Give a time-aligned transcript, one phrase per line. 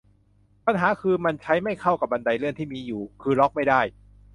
[0.65, 3.81] ปัญหาคือ มันใช้ไม่เข้ากับบันไดเลื่อนที่มีอยู่ คือล็อกไม่ได้